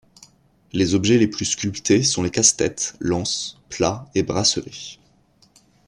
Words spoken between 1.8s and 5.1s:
sont les casse-têtes, lances, plats et bracelets.